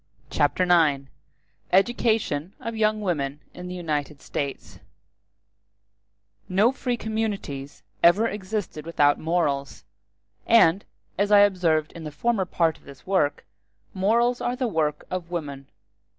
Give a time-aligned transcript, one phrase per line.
[0.31, 1.03] Chapter IX:
[1.71, 4.79] Education Of Young Women In The United States
[6.49, 9.83] No free communities ever existed without morals;
[10.47, 10.85] and,
[11.19, 13.45] as I observed in the former part of this work,
[13.93, 15.67] morals are the work of woman.